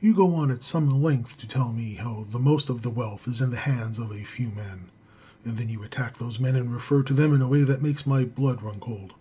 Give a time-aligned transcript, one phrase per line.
[0.00, 3.28] You go on at some length to tell me how the most of the wealth
[3.28, 4.90] is in the hands of a few men,
[5.44, 8.04] and then you attack those men and refer to them in a way that makes
[8.04, 9.14] my blood run cold.